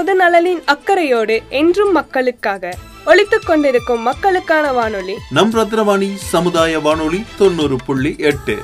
[0.00, 5.14] பொது நலனின் அக்கறையோடு என்றும் மக்களுக்காக ஒலித்துக் கொண்டிருக்கும் மக்களுக்கான வானொலி.
[5.30, 8.58] நம் ரத்னவாணி சமுதாய வானொலி தொண்ணூறு புள்ளி எட்டு.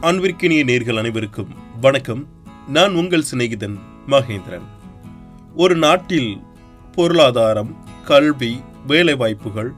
[0.00, 1.48] அன்பிற்கினிய நேர்கள் அனைவருக்கும்
[1.80, 2.26] வணக்கம்.
[2.68, 3.76] நான் உங்கள் சிநேகிதன்
[4.06, 4.66] மகேந்திரன்.
[5.56, 6.40] ஒரு நாட்டில்
[6.92, 9.72] பொருளாதாரம் கல்வி வேலைவாய்ப்புகள்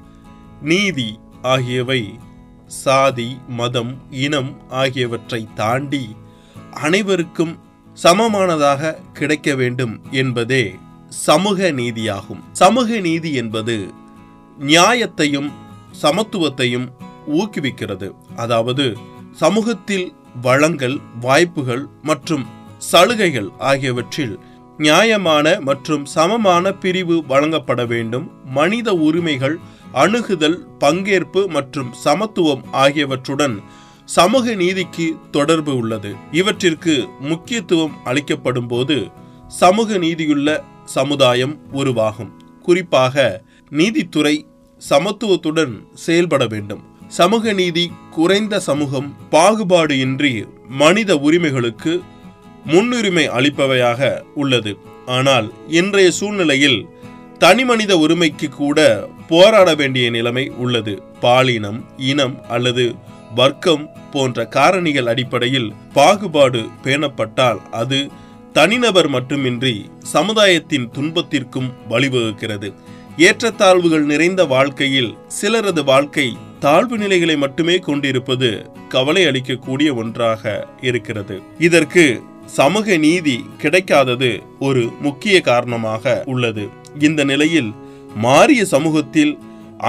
[0.62, 2.19] நீதி ஆகியவை
[2.68, 6.17] சாதி மதம் இனம் ஆகியவற்றை தாண்டி
[6.71, 7.58] அனைவருக்கும்
[8.03, 10.75] சமமானதாக கிடைக்க வேண்டும் என்பதே
[11.08, 12.43] சமூக நீதியாகும்.
[12.53, 13.93] சமூக நீதி என்பது
[14.58, 15.50] நியாயத்தையும்
[16.03, 16.89] சமத்துவத்தையும்
[17.32, 18.11] ஊக்குவிக்கிறது.
[18.36, 18.96] அதாவது
[19.32, 22.46] சமூகத்தில் வளங்கள் வாய்ப்புகள் மற்றும்
[22.79, 24.39] சலுகைகள் ஆகியவற்றில்
[24.79, 28.30] நியாயமான மற்றும் சமமான பிரிவு வழங்கப்பட வேண்டும்.
[28.44, 29.58] மனித உரிமைகள்
[29.93, 33.61] அணுகுதல் பங்கேற்பு மற்றும் சமத்துவம் ஆகியவற்றுடன்
[34.05, 36.14] சமூக நீதிக்கு தொடர்பு உள்ளது.
[36.33, 39.08] இவற்றிற்கு முக்கியத்துவம் அளிக்கப்படும் போது
[39.48, 42.42] சமூக நீதியுள்ள சமுதாயம் உருவாகும்.
[42.62, 44.47] குறிப்பாக நீதித்துறை
[44.91, 46.83] சமத்துவத்துடன் செயல்பட வேண்டும்.
[47.08, 52.02] சமூக நீதி குறைந்த சமூகம் பாகுபாடு இன்றி மனித உரிமைகளுக்கு
[52.64, 54.77] முன்னுரிமை அளிப்பவையாக உள்ளது.
[55.06, 56.89] ஆனால் இன்றைய சூழ்நிலையில்
[57.39, 61.03] தனிமனித உரிமைக்கு கூட போராட வேண்டிய நிலைமை உள்ளது.
[61.20, 62.95] பாலினம் இனம் அல்லது
[63.34, 68.08] வர்க்கம் போன்ற காரணிகள் அடிப்படையில் பாகுபாடு பேணப்பட்டால் அது
[68.53, 72.75] தனிநபர் மட்டுமின்றி சமுதாயத்தின் துன்பத்திற்கும் வழிவகுக்கிறது.
[73.17, 81.42] ஏற்றத்தாழ்வுகள் நிறைந்த வாழ்க்கையில் சிலரது வாழ்க்கை தாழ்வு நிலைகளை மட்டுமே கொண்டிருப்பது கவலை அளிக்கக்கூடிய ஒன்றாக இருக்கிறது.
[81.58, 86.86] இதற்கு சமூக நீதி கிடைக்காதது ஒரு முக்கிய காரணமாக உள்ளது.
[87.06, 87.70] இந்த நிலையில்
[88.14, 89.32] மாறிய சமூகத்தில்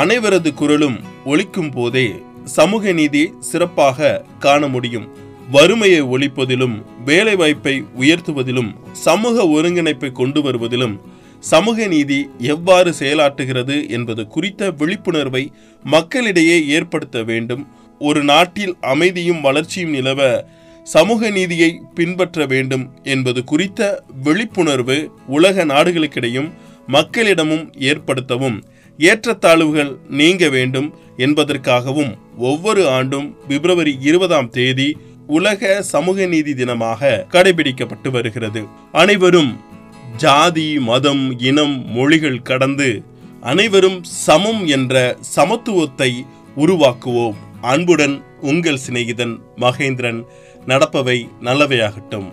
[0.01, 2.07] அனைவரது குரலும் ஒழிக்கும் போதே
[2.57, 5.07] சமூக நீதி சிறப்பாக காண முடியும்.
[5.51, 8.71] வறுமையை ஒழிப்பதிலும் வேலைவாய்ப்பை உயர்த்துவதிலும்
[9.05, 10.95] சமூக ஒருங்கிணைப்பை கொண்டு வருவதிலும்
[11.43, 12.19] சமூக நீதி
[12.53, 15.43] எவ்வாறு செயலாற்றுகிறது என்பது குறித்த விழிப்புணர்வை
[15.85, 17.67] மக்களிடையே ஏற்படுத்த வேண்டும்.
[17.99, 20.21] ஒரு நாட்டில் அமைதியும் வளர்ச்சியும் நிலவ
[20.87, 23.81] சமூக நீதியை பின்பற்ற வேண்டும் என்பது குறித்த
[24.23, 24.97] விழிப்புணர்வு
[25.27, 26.49] உலக நாடுகளுக்கிடையும்
[26.95, 28.61] மக்களிடமும் ஏற்படுத்தவும்
[28.97, 34.97] ஏற்றத்தாழ்வுகள் நீங்க வேண்டும் என்பதற்காகவும் ஒவ்வொரு ஆண்டும் பிப்ரவரி இருபதாம் தேதி
[35.27, 38.63] உலக சமூக நீதி தினமாக கடைபிடிக்கப்பட்டு வருகிறது.
[38.91, 39.59] அனைவரும்
[40.17, 43.03] ஜாதி மதம் இனம் மொழிகள் கடந்து
[43.41, 46.11] அனைவரும் சமம் என்ற சமத்துவத்தை
[46.57, 47.37] உருவாக்குவோம்.
[47.61, 50.23] அன்புடன் உங்கள் சிநேகிதன் மகேந்திரன்.
[50.67, 52.29] நடப்பவை நல்லவையாகட்டும்.